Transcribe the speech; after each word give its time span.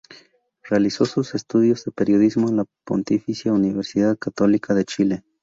Realizó 0.63 1.05
sus 1.05 1.35
estudios 1.35 1.85
de 1.85 1.91
periodismo 1.91 2.49
en 2.49 2.57
la 2.57 2.65
Pontificia 2.85 3.53
Universidad 3.53 4.17
Católica 4.17 4.73
de 4.73 4.83
Chile. 4.83 5.23